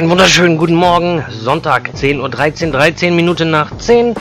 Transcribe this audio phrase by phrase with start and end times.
[0.00, 1.22] Einen wunderschönen guten Morgen.
[1.28, 4.14] Sonntag, 10.13 Uhr, 13, 13 Minuten nach 10.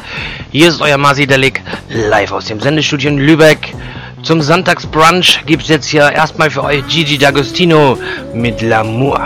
[0.51, 3.73] Hier ist euer Masi Delik live aus dem Sendestudio in Lübeck.
[4.21, 7.97] Zum Sonntagsbrunch gibt es jetzt hier erstmal für euch Gigi D'Agostino
[8.33, 9.25] mit L'amour.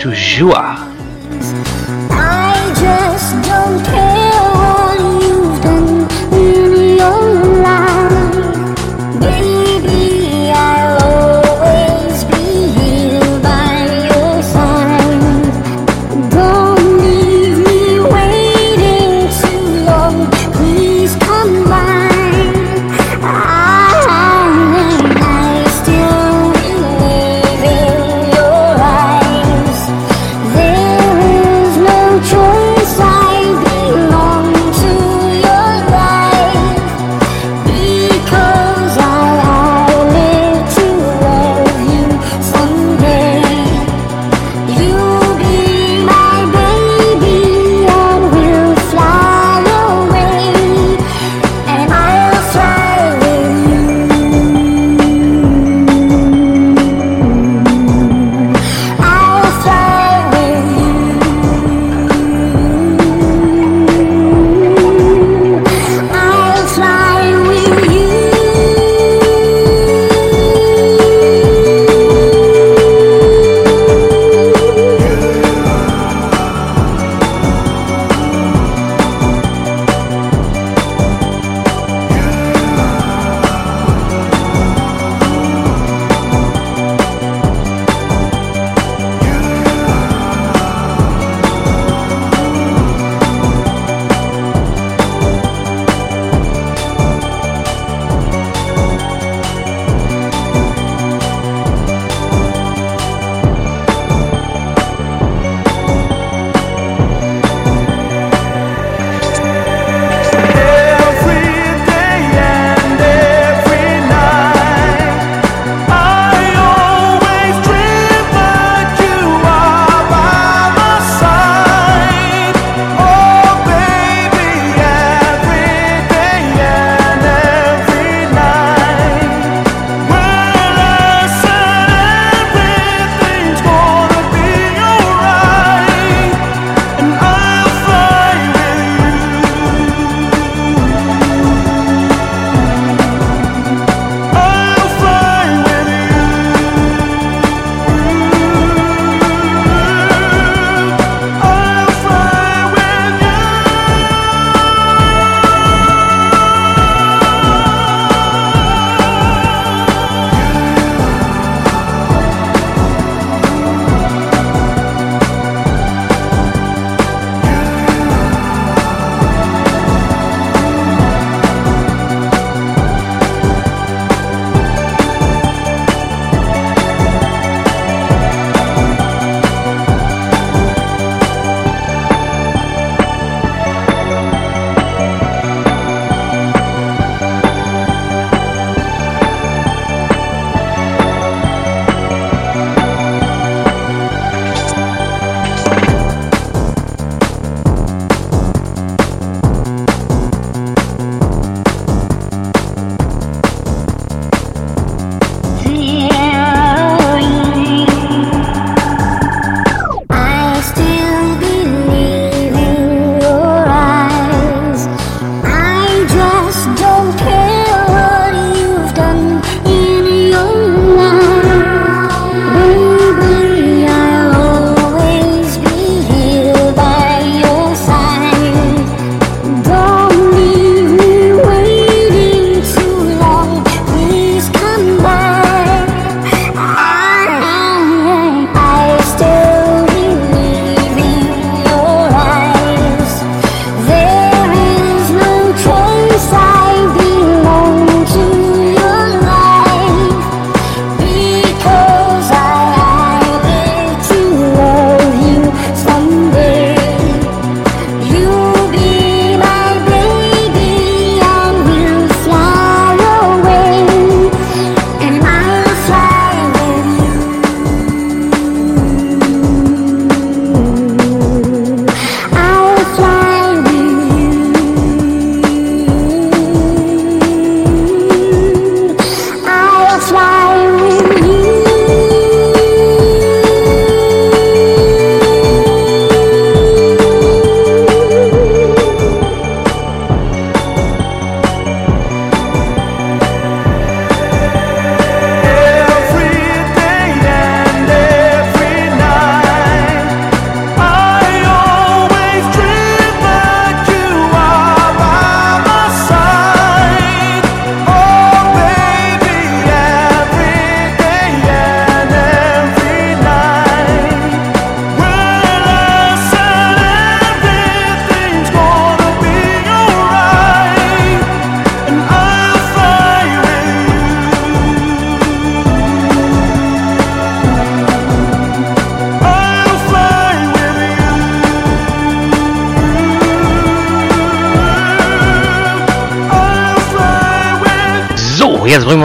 [0.00, 0.83] Toujours.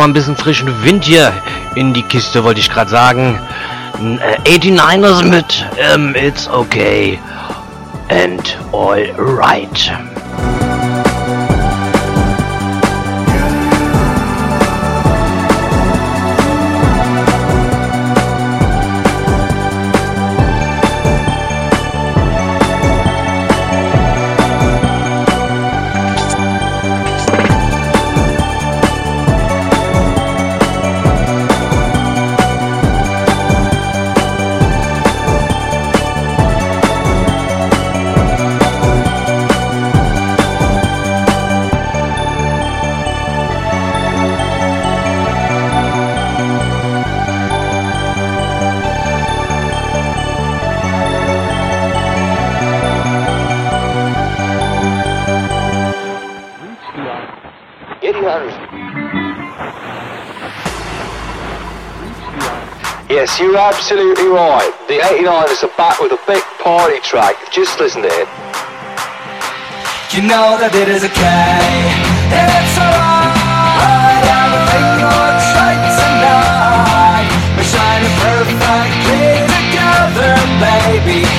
[0.09, 1.31] Ein bisschen frischen Wind hier
[1.75, 3.39] in die Kiste, wollte ich gerade sagen.
[3.99, 7.19] N- äh, 89ers mit ähm, It's Okay
[8.09, 9.91] and All Right.
[63.69, 64.73] Absolutely right.
[64.87, 67.35] The 89ers are back with a big party track.
[67.51, 68.27] Just listen to it.
[70.09, 71.69] You know that it is okay.
[72.33, 74.25] It's alright.
[74.25, 77.29] Everything looks right tonight.
[77.53, 81.38] We're shining perfectly together, baby.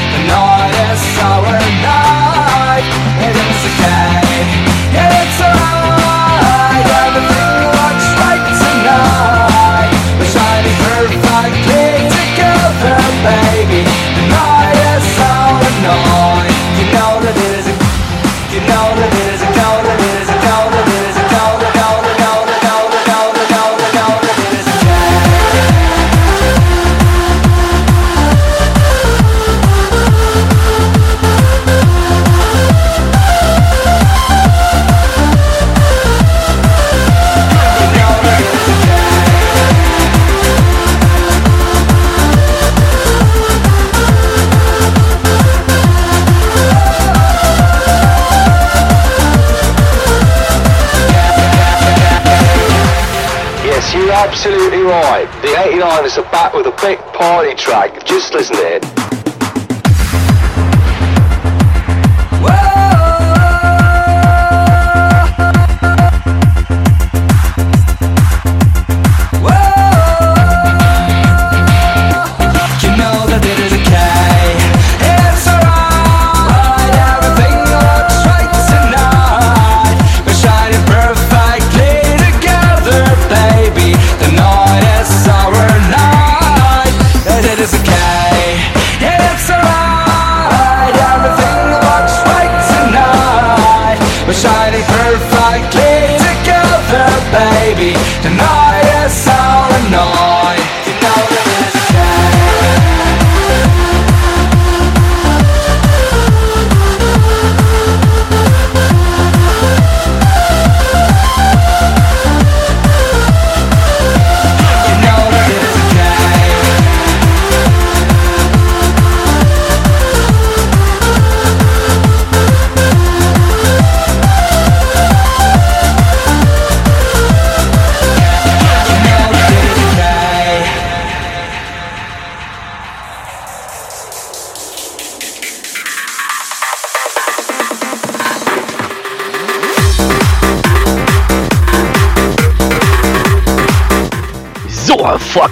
[56.10, 58.04] 89ers are back with a big party track.
[58.04, 58.99] Just listen to it.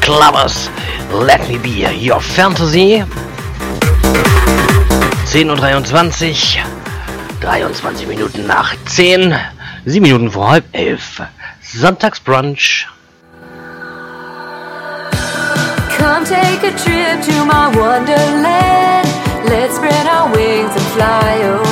[0.09, 0.71] Clubbers,
[1.12, 3.05] let me be your fantasy.
[5.27, 6.65] 10.23 Uhr,
[7.43, 9.35] 23 Minuten nach 10,
[9.85, 11.27] 7 Minuten vor halb 11.
[11.61, 12.88] Sonntagsbrunch.
[15.99, 19.07] Come take a trip to my wonderland.
[19.45, 21.68] Let's spread our wings and fly away.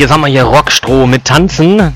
[0.00, 1.94] jetzt haben wir hier Rockstroh mit Tanzen.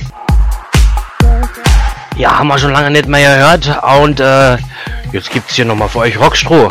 [2.17, 3.83] Ja, haben wir schon lange nicht mehr gehört.
[3.99, 4.59] Und äh,
[5.13, 6.71] jetzt es hier nochmal für euch Rockstroh.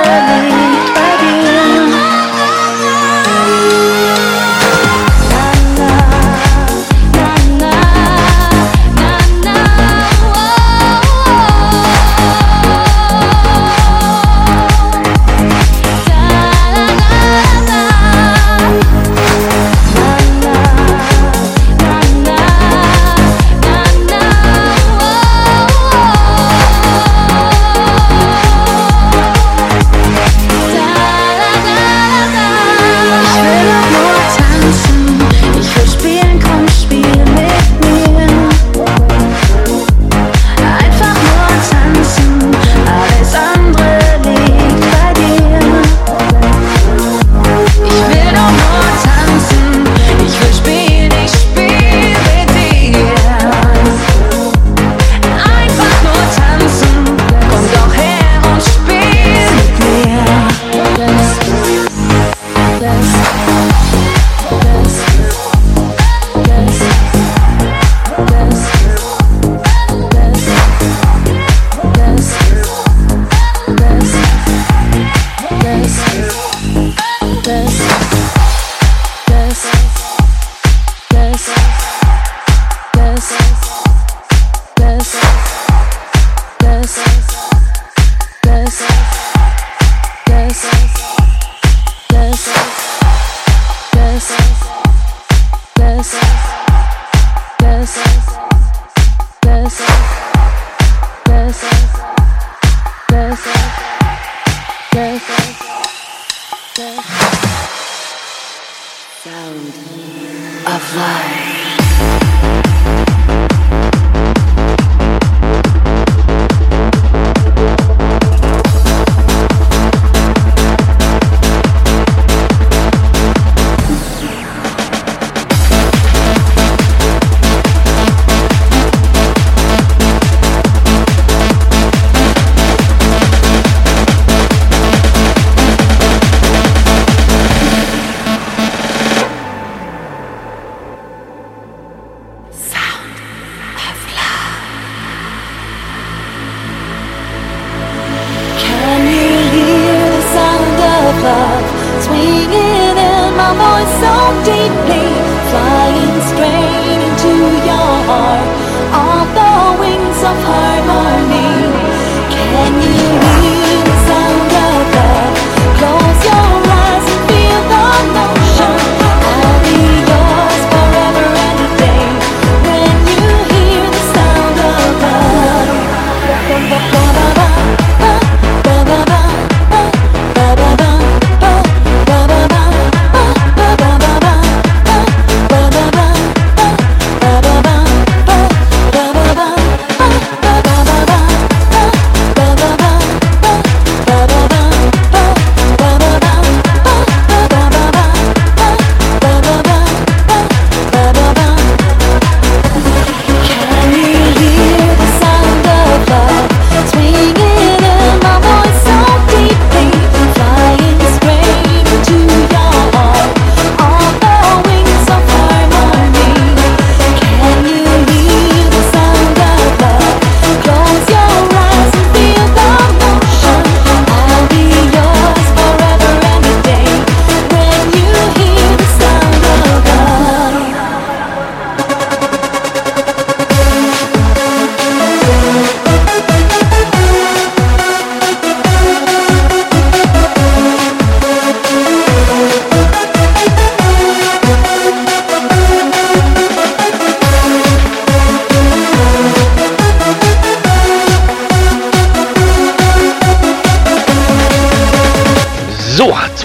[0.48, 1.09] liegt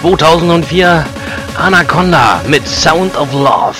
[0.05, 1.03] 2004
[1.57, 3.75] Anaconda mit Sound of Love.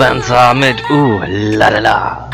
[0.00, 2.29] Spencer mit Uh, la la la.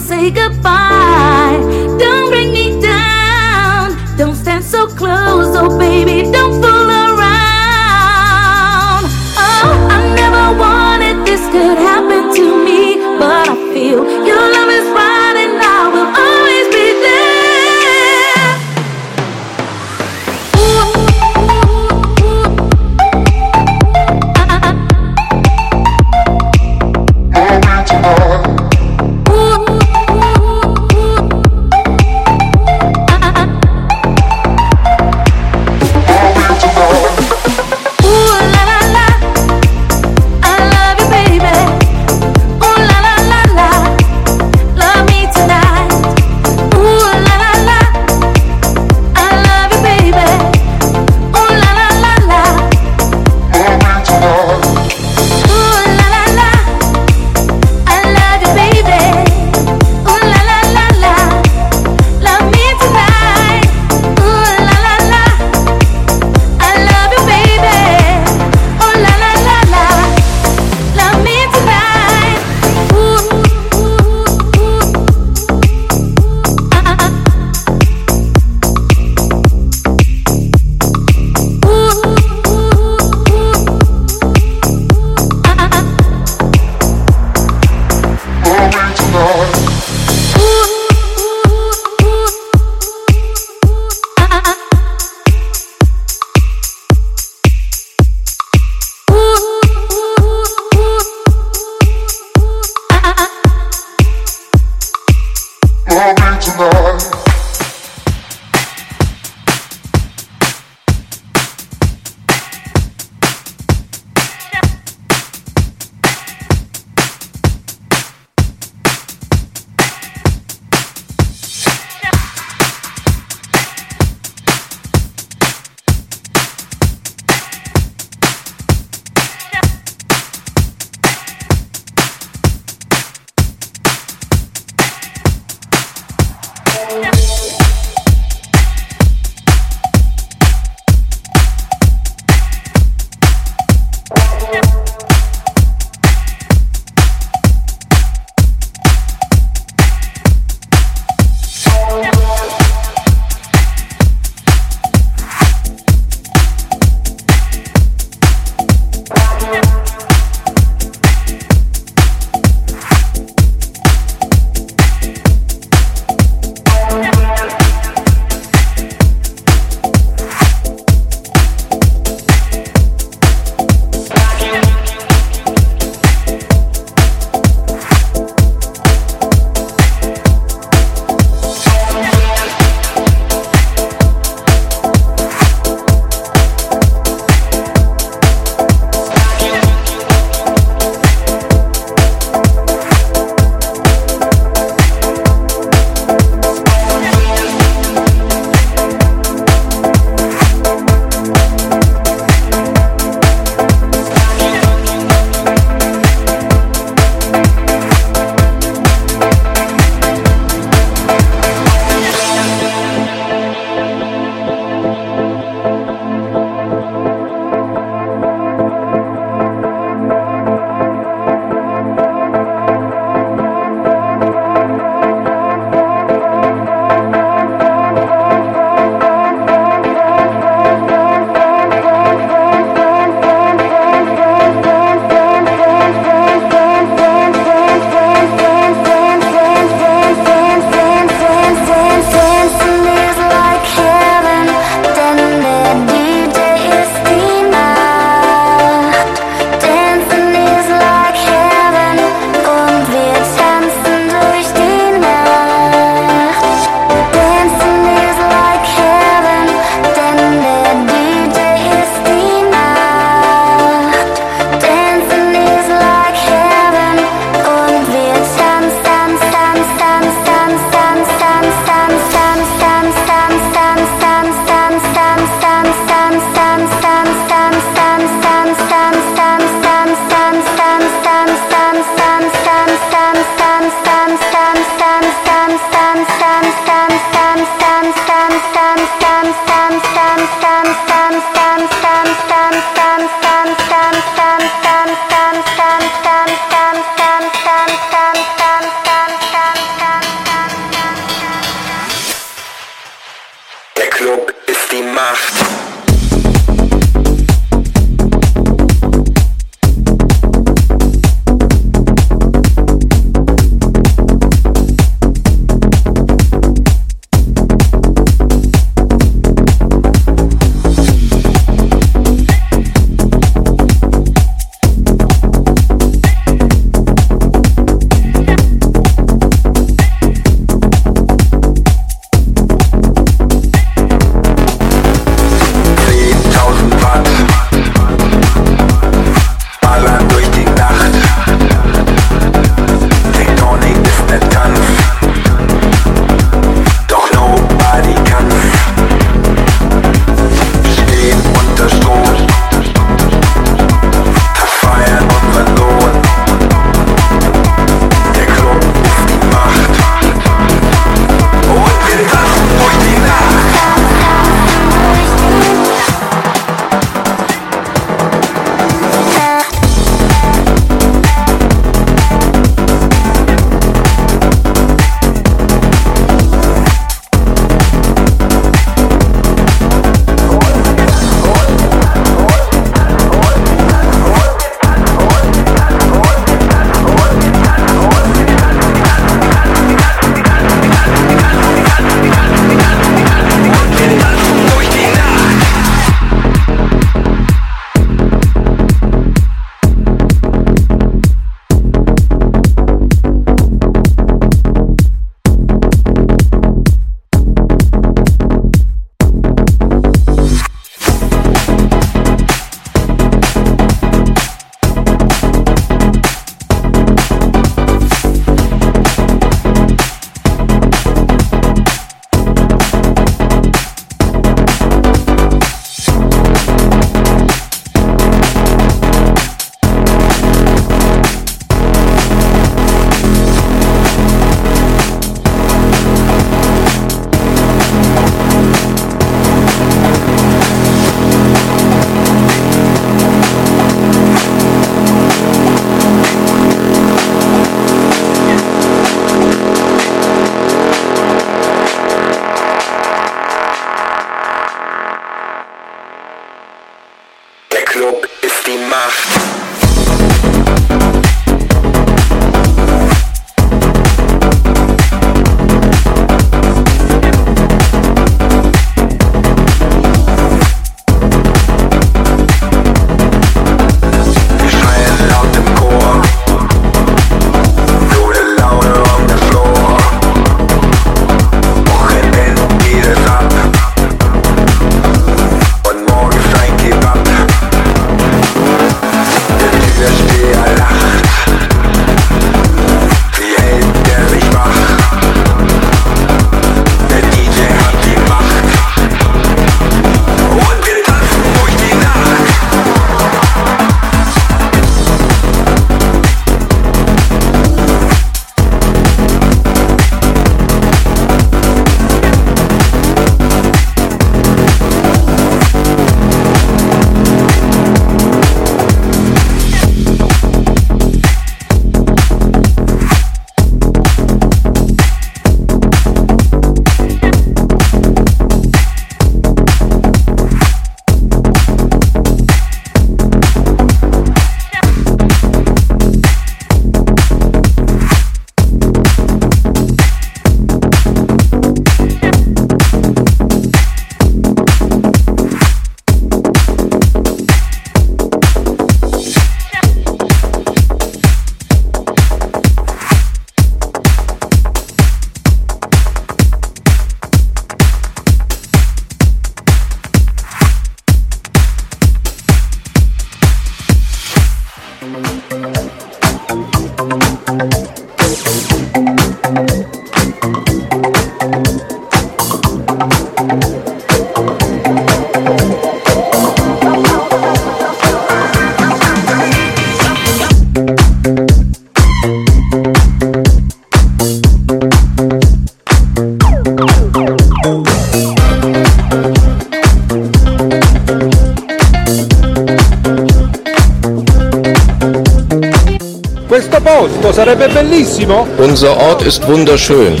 [598.38, 600.00] Unser Ort ist wunderschön,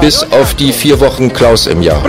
[0.00, 2.02] bis auf die vier Wochen Klaus im Jahr.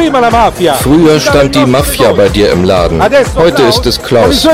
[0.82, 3.02] Früher stand die Mafia bei dir im Laden.
[3.36, 4.48] Heute ist es Klaus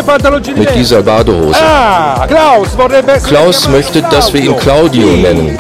[0.56, 1.60] mit dieser Badehose.
[1.62, 2.28] Ah,
[3.24, 5.08] Klaus möchte, dass wir ihn Claudio.
[5.08, 5.58] Nennen.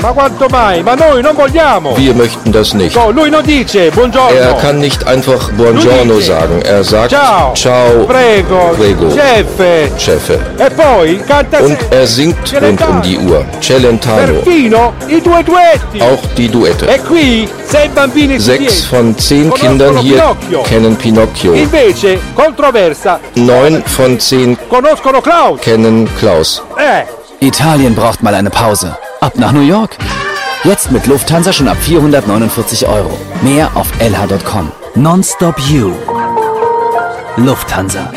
[1.96, 2.96] Wir möchten das nicht.
[2.96, 6.62] Er kann nicht einfach Buongiorno sagen.
[6.62, 7.54] Er sagt Ciao.
[7.54, 8.74] Ciao, Prego.
[8.78, 9.10] Prego.
[9.12, 9.48] Chef.
[9.98, 10.40] Chefe.
[10.58, 13.46] E Und er singt rund um die Uhr.
[13.62, 14.42] Celentano.
[14.50, 16.02] Perfino i due duetti.
[16.02, 16.88] Auch die Duette.
[16.88, 20.64] E qui sei bambini Sechs von zehn Kindern hier Pinocchio.
[20.64, 21.54] kennen Pinocchio.
[21.54, 25.62] Invece, controversa, Neun von zehn conoscono Klaus.
[25.62, 26.64] kennen Klaus.
[26.78, 28.98] Eh, Italien braucht mal eine Pause.
[29.22, 29.96] Ab nach New York.
[30.64, 33.12] Jetzt mit Lufthansa schon ab 449 Euro.
[33.44, 34.72] Mehr auf lh.com.
[34.96, 35.92] Nonstop You.
[37.38, 38.12] Lufthansa.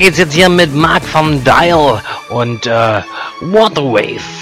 [0.00, 3.02] Geht's jetzt hier mit Mark vom Dial und äh,
[3.42, 4.39] Waterwave.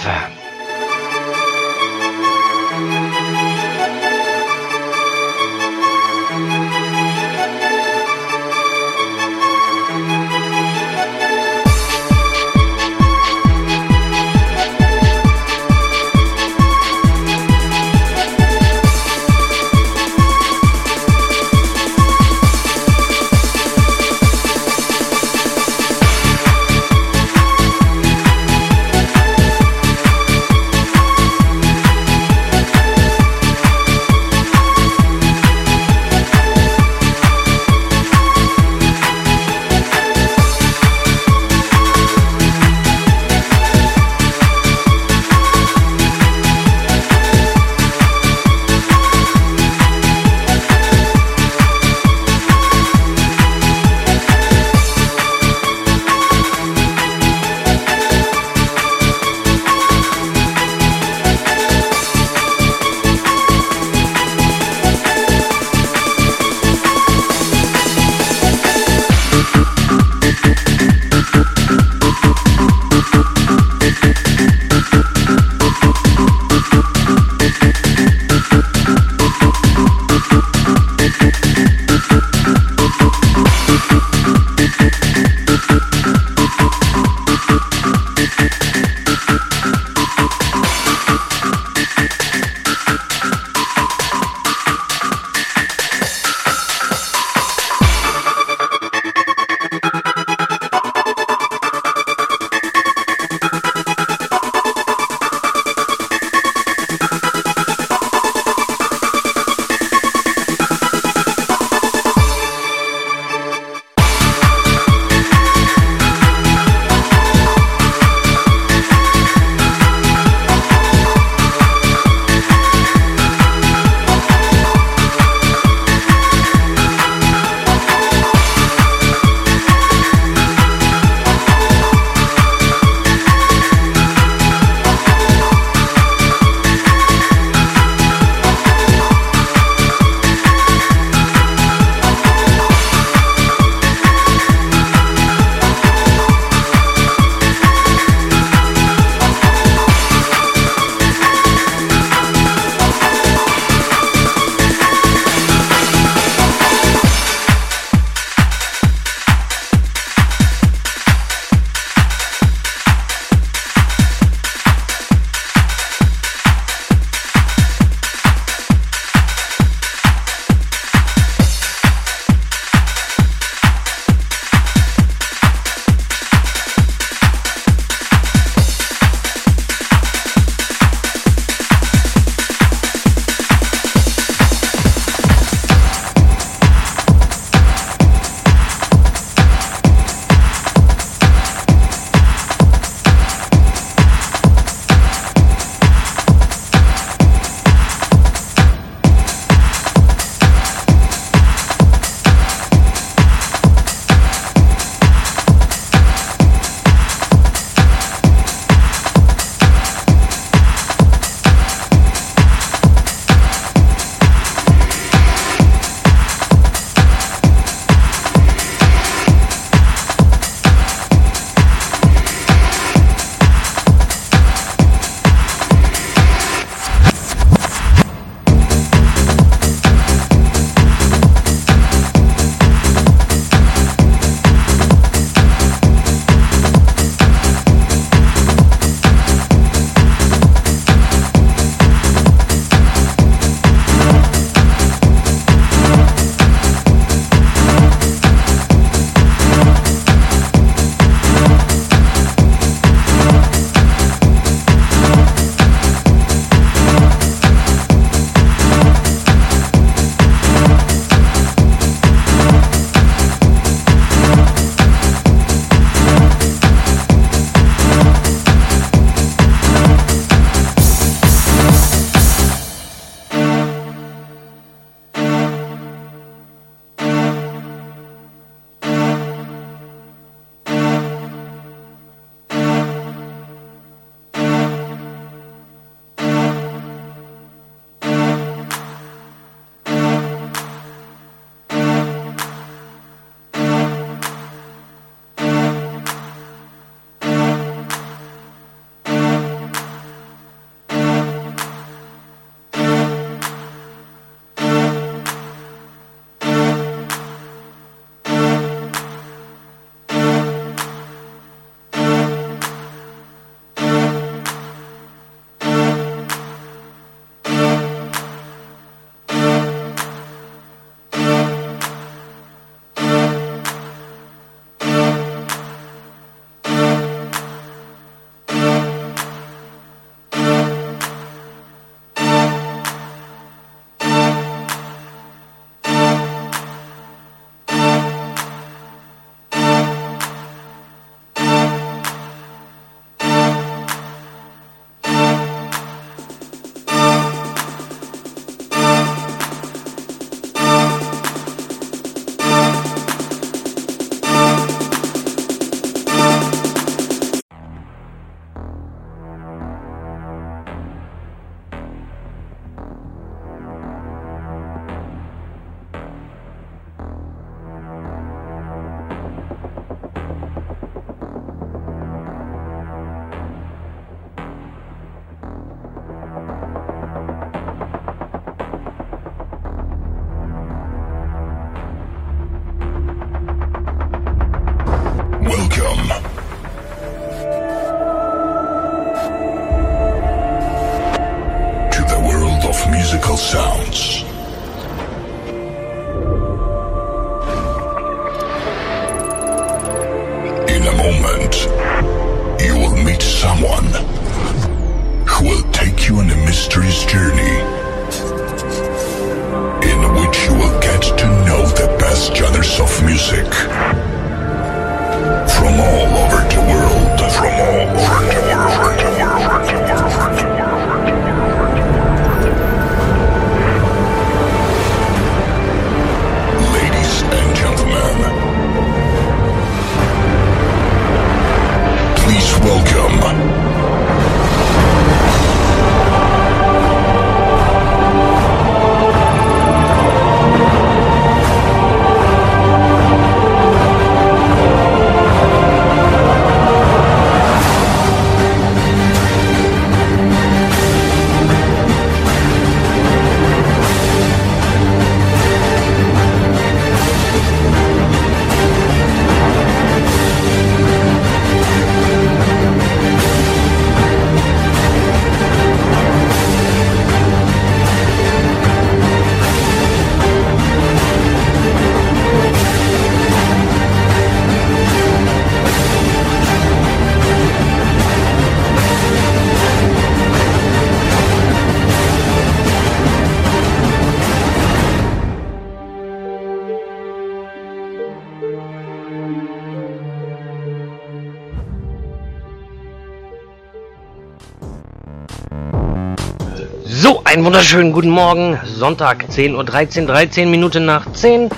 [497.28, 498.58] Einen wunderschönen guten Morgen.
[498.64, 499.64] Sonntag, 10.13 Uhr,
[500.06, 501.50] 13, Minuten nach 10.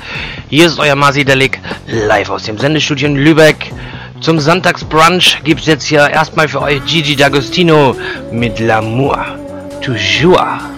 [0.48, 3.70] Hier ist euer Masi Delik live aus dem Sendestudio in Lübeck.
[4.20, 7.94] Zum Sonntagsbrunch gibt es jetzt hier erstmal für euch Gigi D'Agostino
[8.32, 9.24] mit L'amour
[9.80, 10.69] toujours.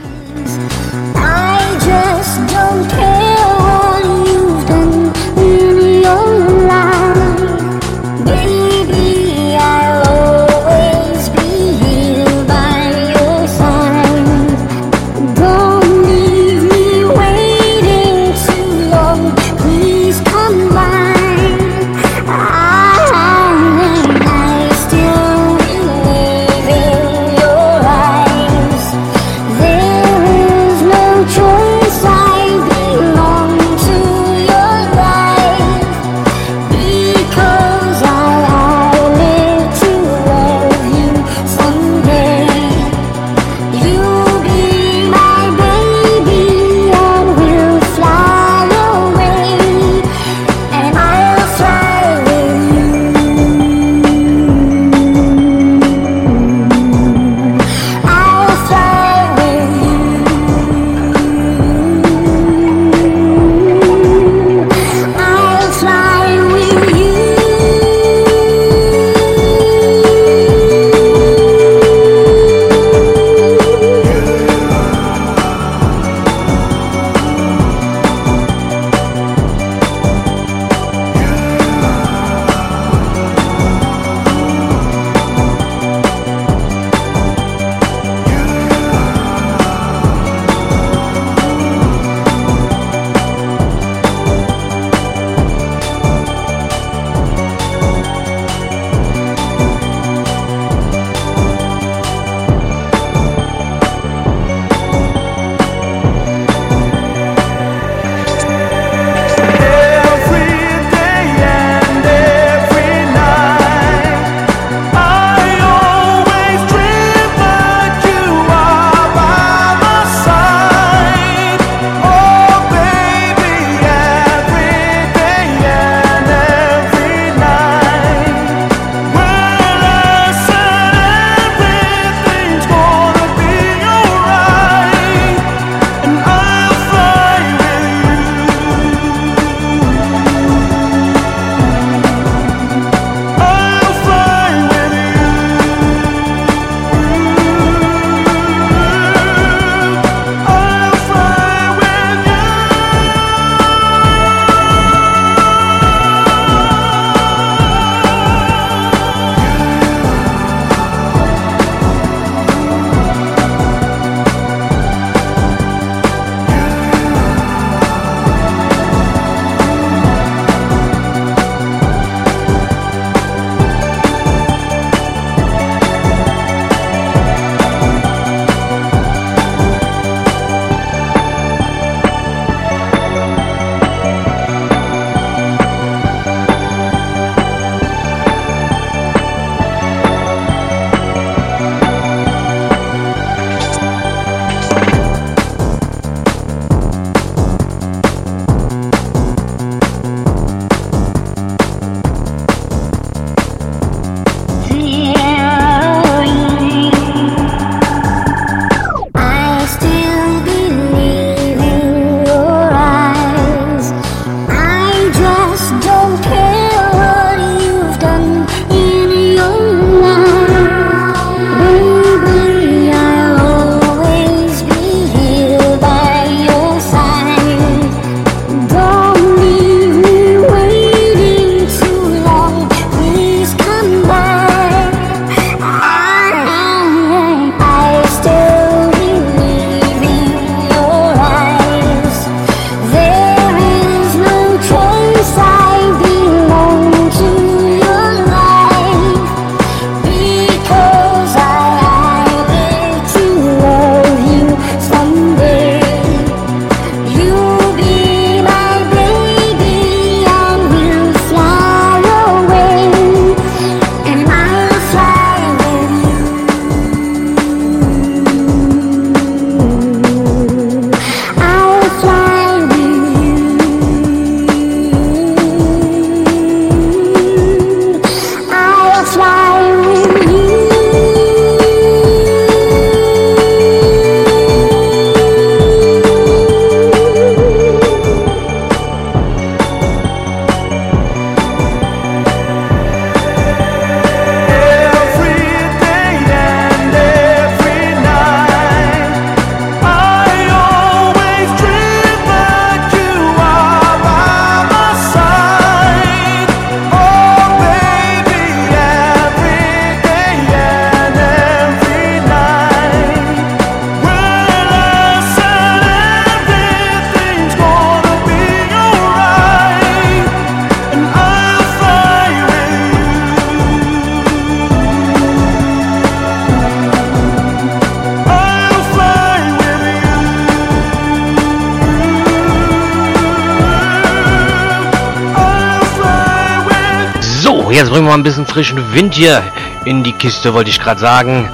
[338.13, 339.43] Mal ein bisschen frischen Wind hier
[339.87, 341.49] in die Kiste, wollte ich gerade sagen.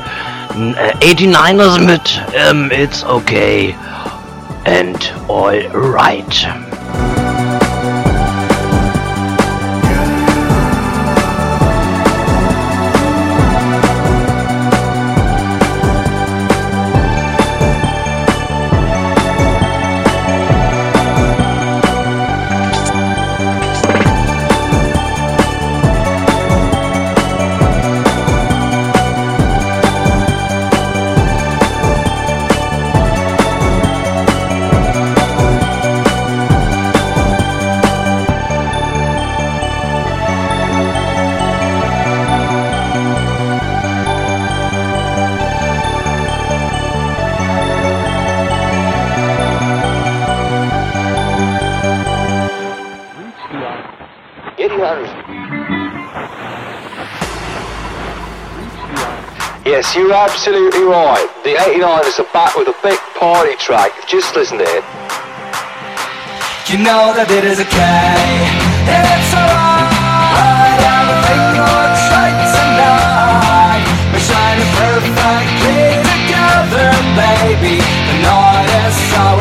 [0.74, 3.76] Äh, 89ers mit ähm, It's Okay
[4.64, 6.48] and All Right.
[59.88, 61.24] Yes, you're absolutely right.
[61.44, 63.90] The 89ers are back with a big party track.
[64.06, 64.84] Just listen to it.
[66.68, 68.20] You know that it is okay.
[68.84, 70.76] It's alright.
[70.92, 73.80] Everything looks right tonight.
[74.12, 77.80] We're shining perfectly together, baby.
[77.80, 79.37] The night is our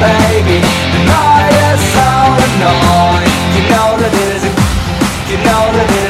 [0.00, 0.58] baby.
[0.64, 3.28] The night is our night.
[3.56, 4.42] You know that it is
[5.30, 6.04] you know that it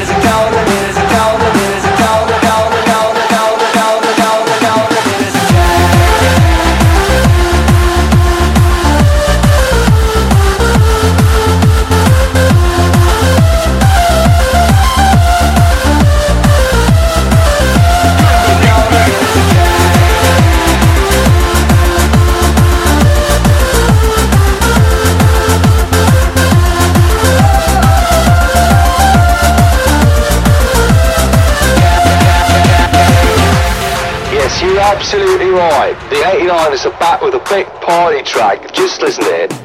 [35.71, 36.09] 89.
[36.09, 38.73] The 89 is a back with a big party track.
[38.73, 39.60] Just listen to it.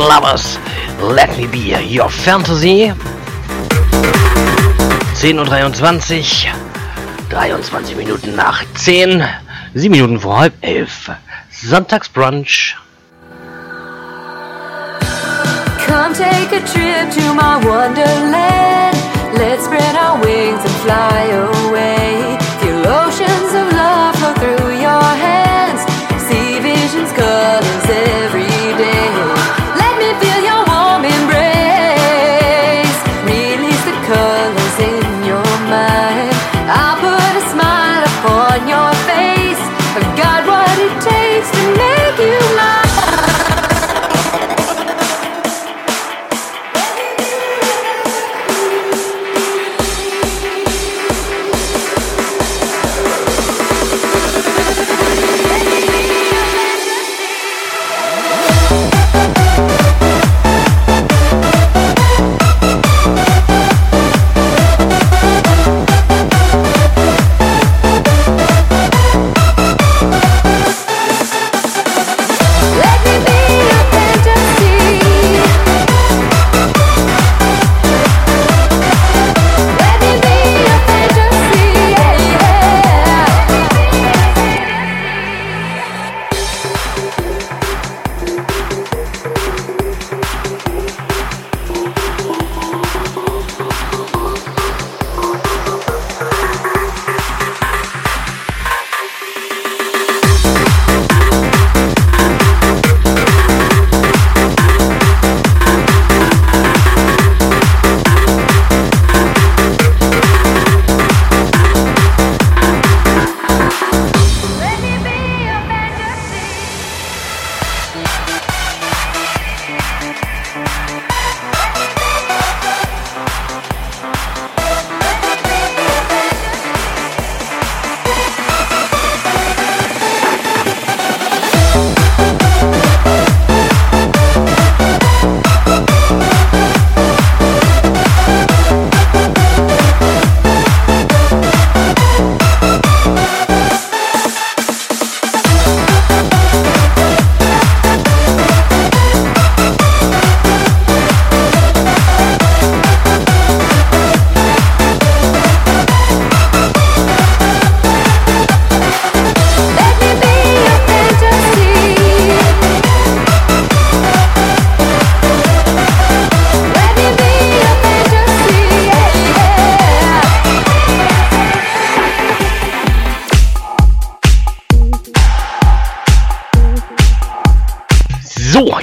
[0.00, 0.58] For Clovers,
[1.00, 2.92] let me be your fantasy.
[5.14, 9.22] 10.23 Uhr, 23 Minuten nach 10,
[9.74, 11.16] 7 Minuten vor halb 11.
[11.50, 12.76] Sonntagsbrunch.
[15.86, 18.96] Come take a trip to my wonderland.
[19.34, 21.59] Let's spread our wings and fly away.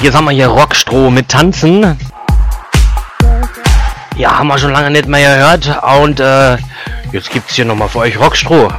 [0.07, 1.99] jetzt haben wir hier Rockstroh mit Tanzen.
[4.15, 5.83] Ja, haben wir schon lange nicht mehr gehört.
[6.01, 6.55] Und äh,
[7.11, 8.71] jetzt es hier nochmal für euch Rockstroh.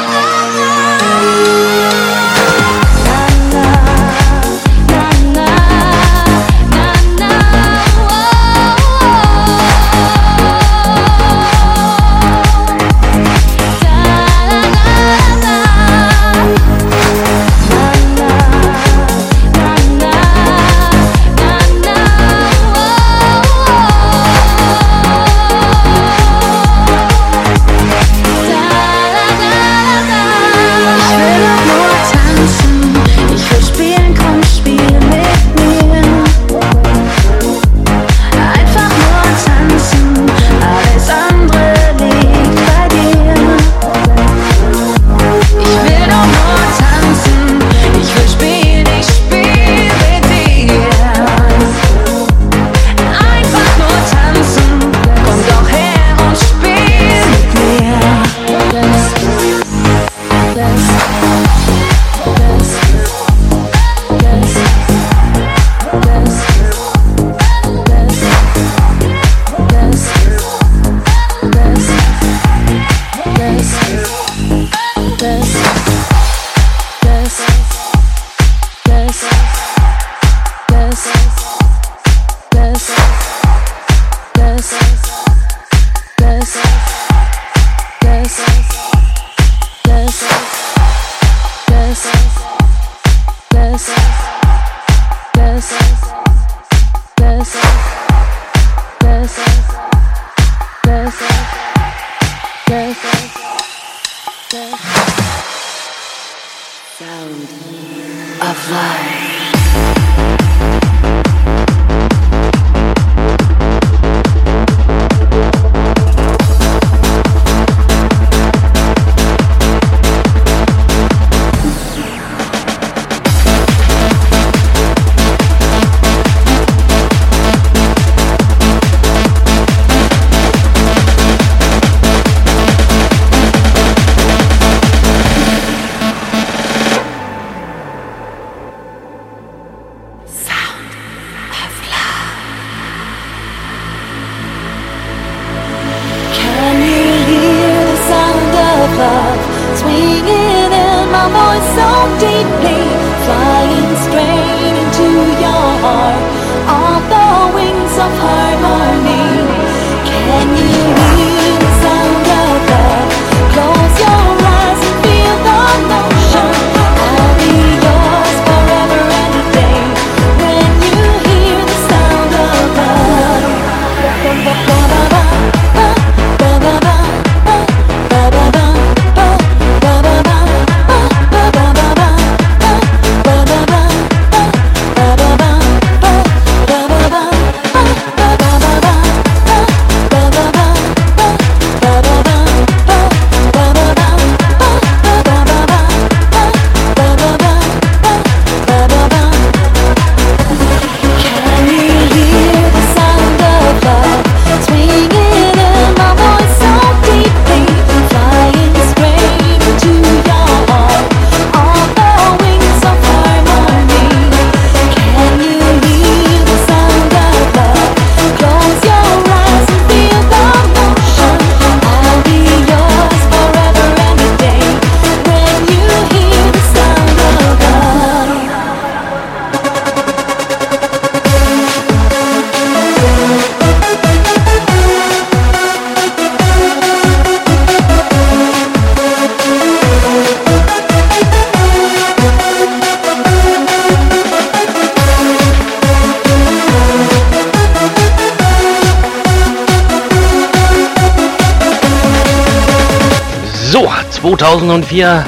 [254.68, 255.24] 2004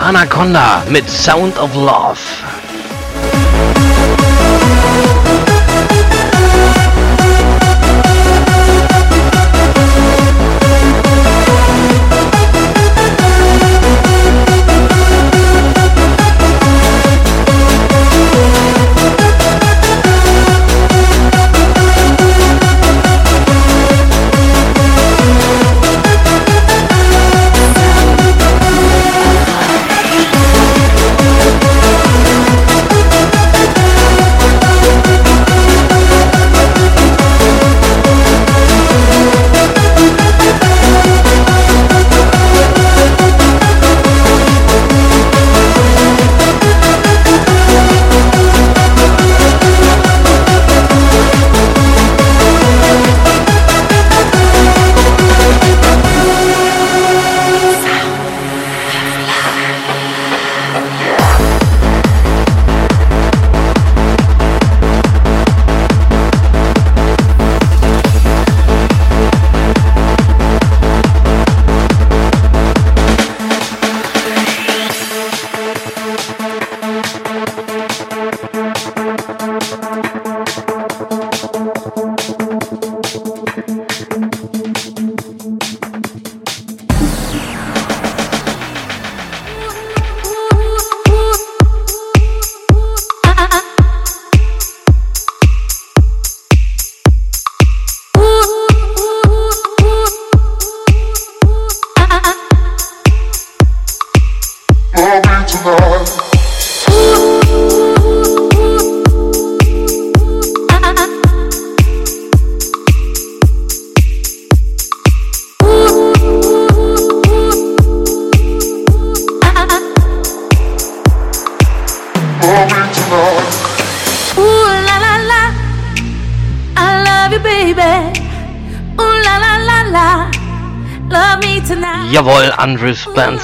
[0.00, 2.18] Anaconda mit Sound of Love.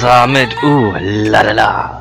[0.02, 0.55] Ahmed.
[0.62, 1.95] Ooh, la la la.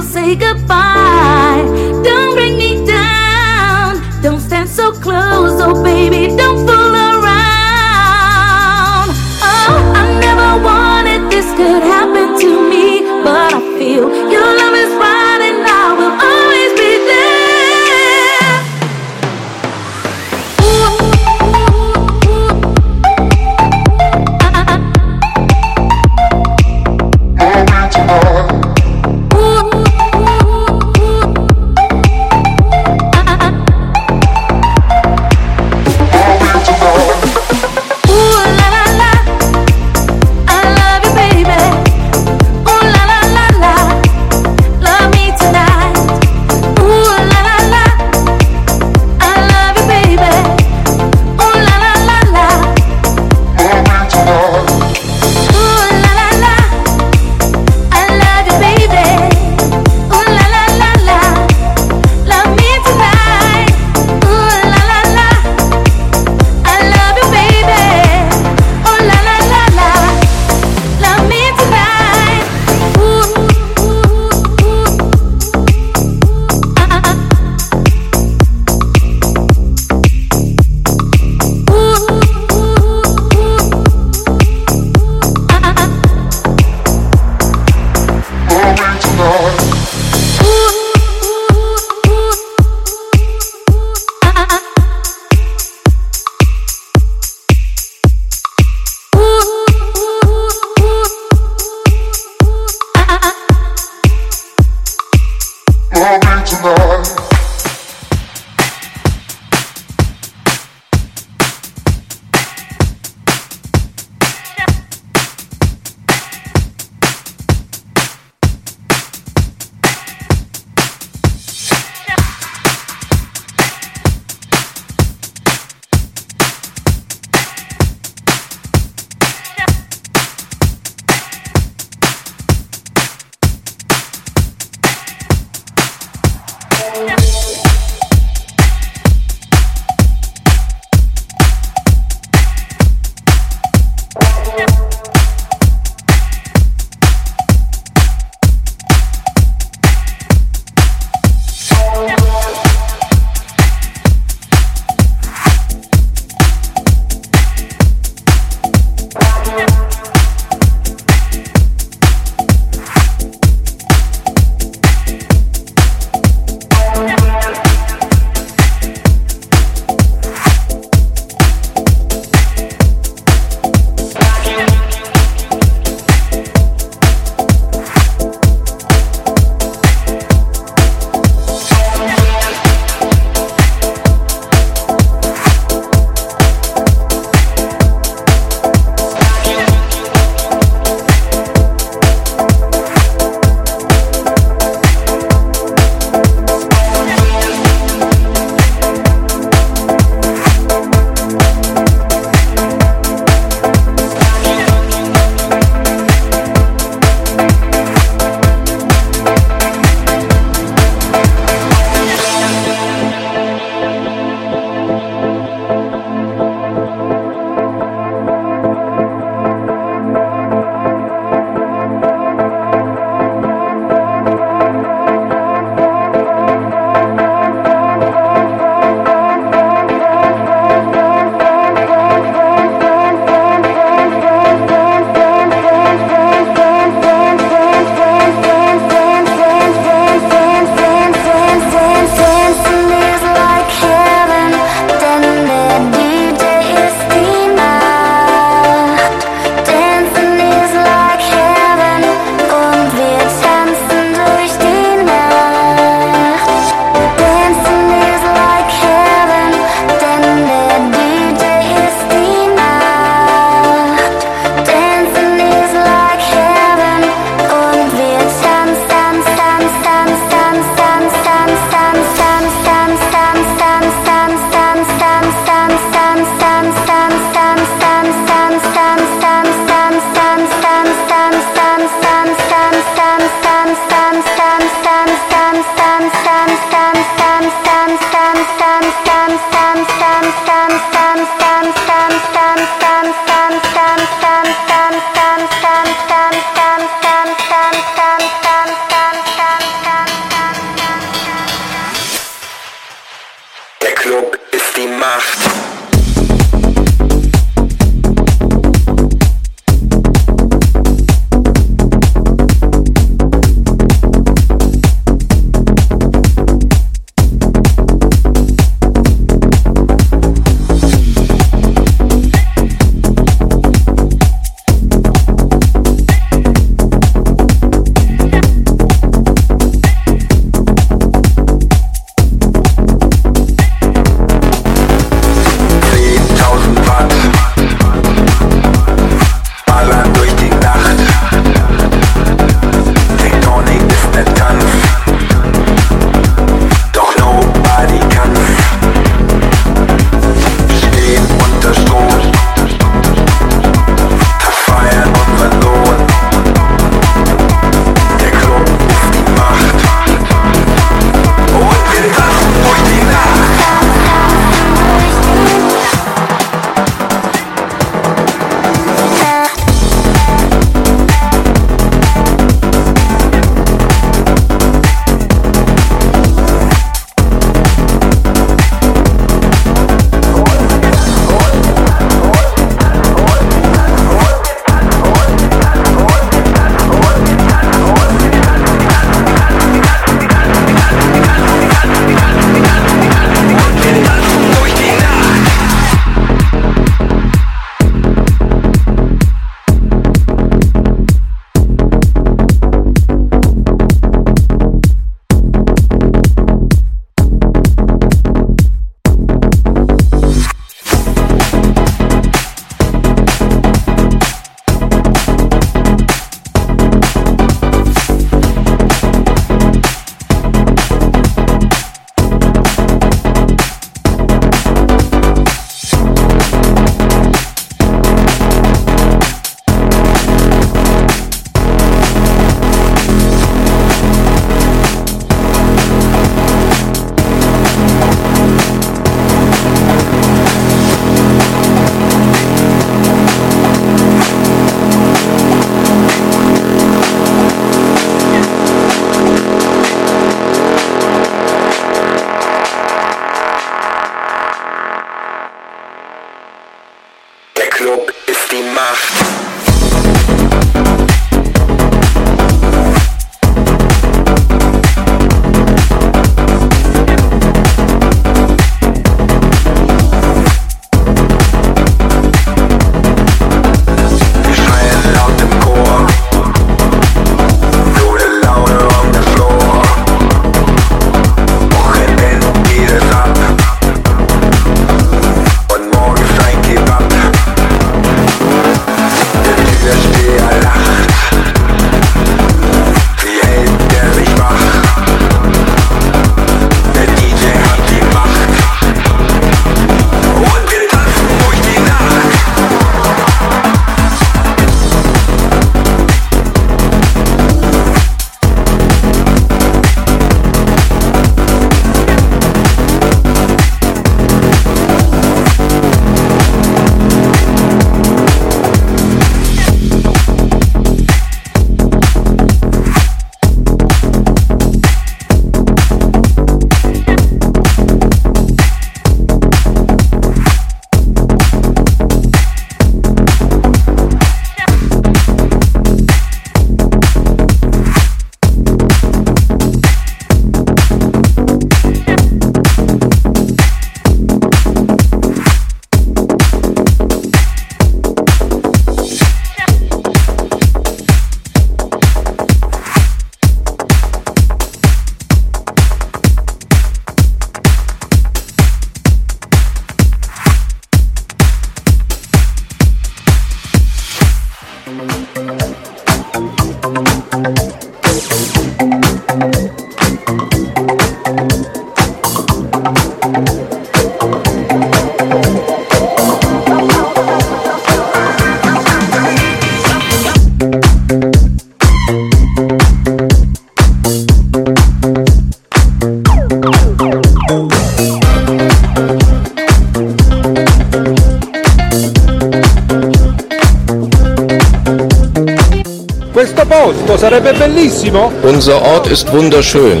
[598.42, 600.00] Unser Ort ist wunderschön.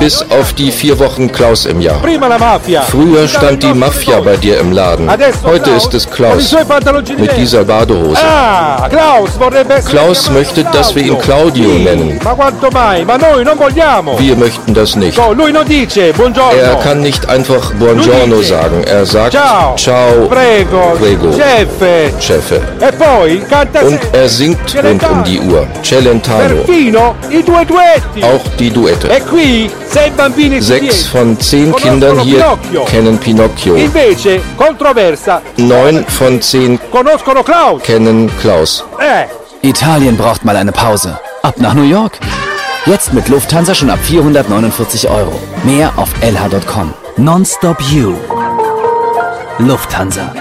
[0.00, 2.00] Bis auf die vier Wochen Klaus im Jahr.
[2.90, 5.10] Früher stand die Mafia bei dir im Laden.
[5.44, 6.54] Heute ist es Klaus
[7.18, 8.20] mit dieser Badehose.
[8.22, 8.88] Ah,
[9.88, 11.68] Klaus möchte, dass wir ihn Claudio.
[11.68, 12.18] Nennen.
[14.18, 15.16] Wir möchten das nicht.
[16.16, 16.56] Buongiorno.
[16.56, 18.84] Er kann nicht einfach Buongiorno sagen.
[18.84, 19.76] Er sagt Ciao.
[19.76, 20.96] Ciao, Prego.
[20.98, 21.32] Prego.
[21.32, 22.12] Chefe.
[22.20, 22.60] Chefe.
[22.80, 25.66] E Und er singt rund um die Uhr.
[25.82, 26.64] Celentano.
[28.24, 29.08] Auch die Duette.
[30.60, 33.76] Sechs von zehn Kindern hier kennen Pinocchio.
[35.56, 36.78] Neun von zehn
[37.82, 38.84] kennen Klaus.
[39.00, 39.26] Eh,
[39.66, 41.18] Italien braucht mal eine Pause.
[41.42, 42.18] Ab nach New York.
[42.86, 45.32] Jetzt mit Lufthansa schon ab 449 Euro.
[45.64, 46.92] Mehr auf lh.com.
[47.16, 48.14] Nonstop You.
[49.58, 50.32] Lufthansa.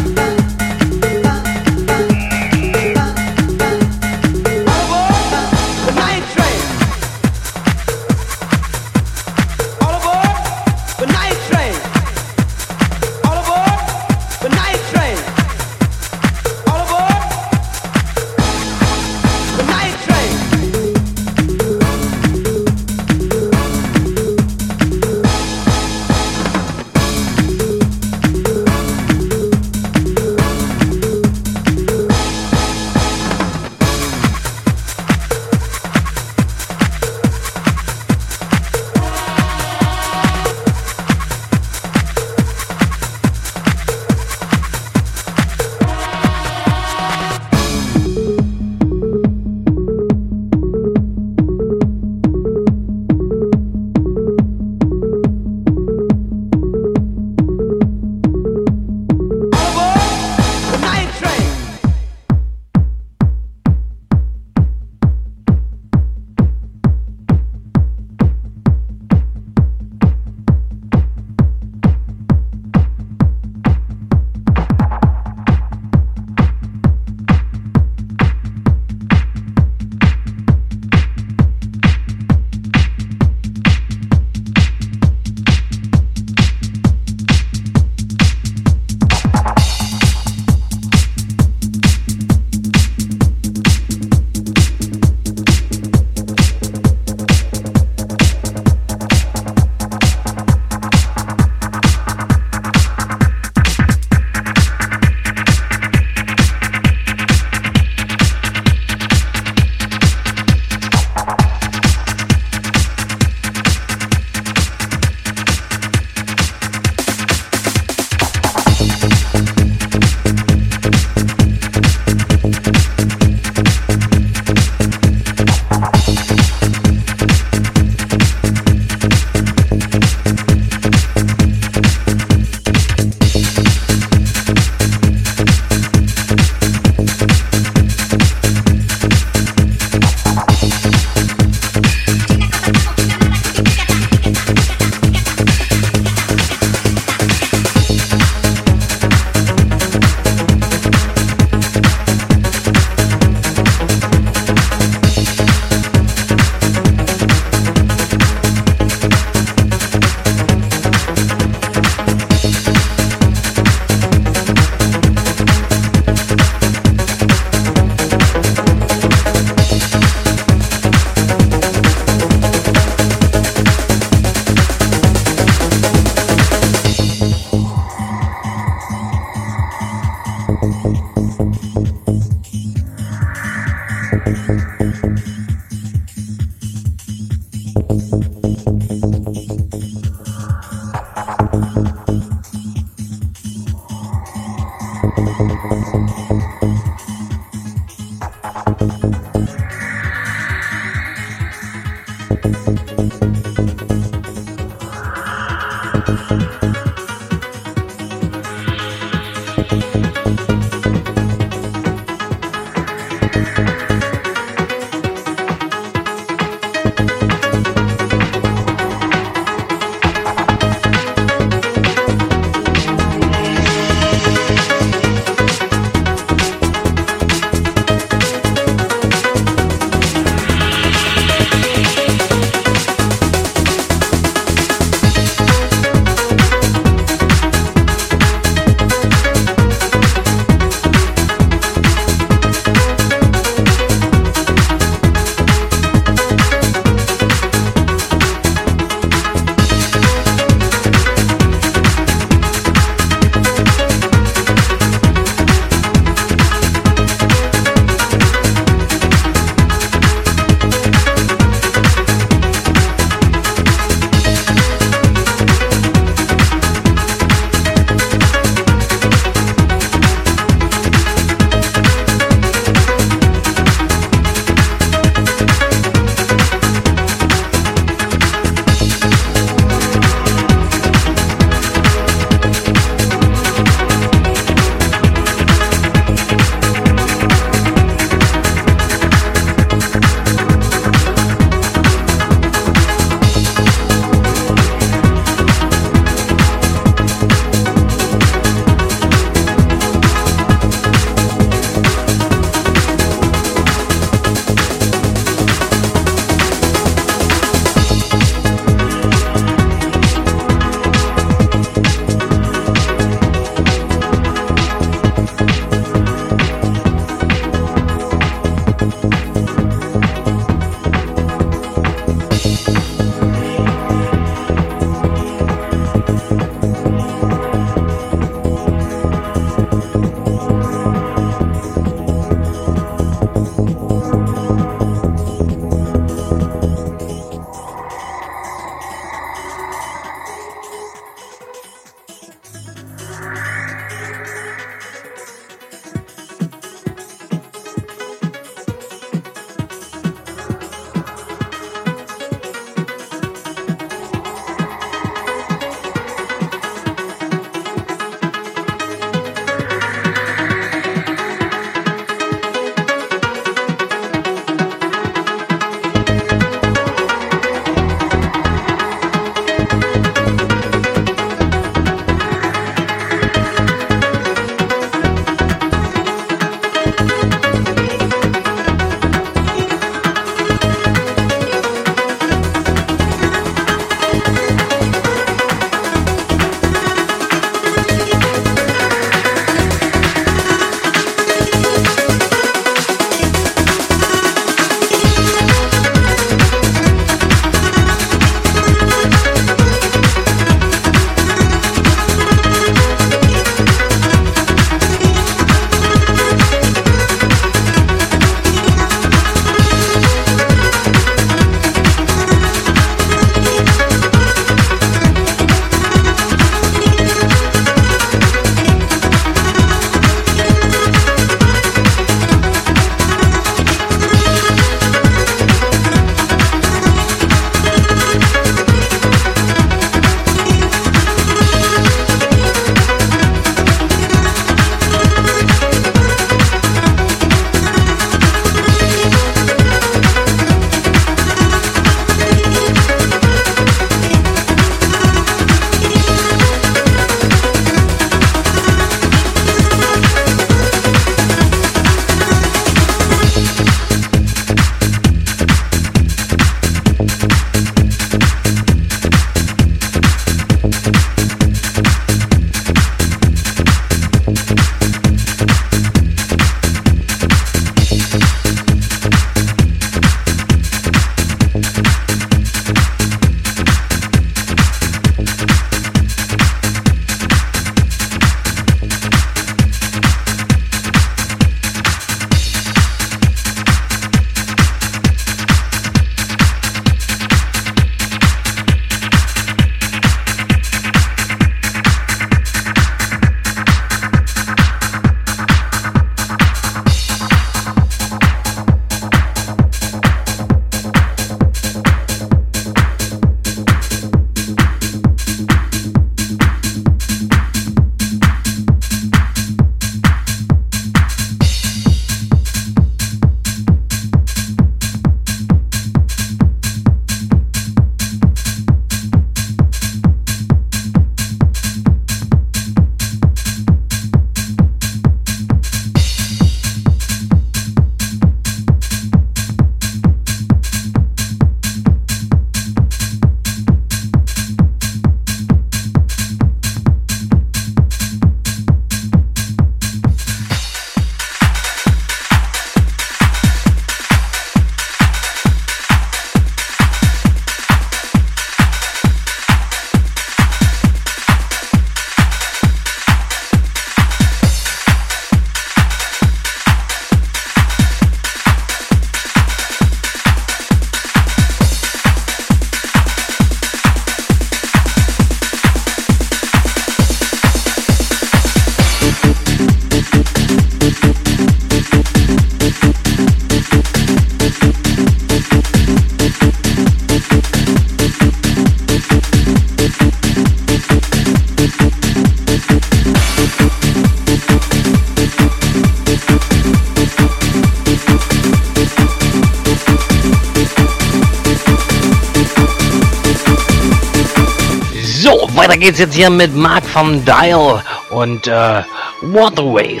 [595.84, 598.82] Geht's jetzt hier mit Mark vom Dial und äh,
[599.20, 600.00] Waterwave.